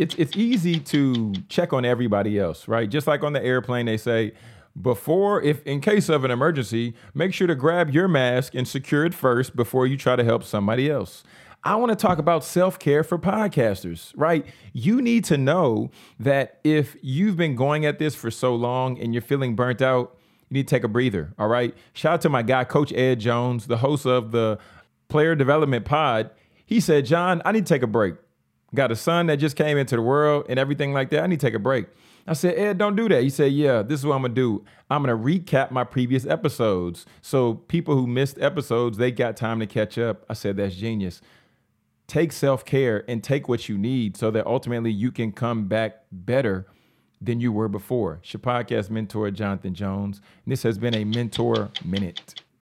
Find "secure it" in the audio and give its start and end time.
8.66-9.12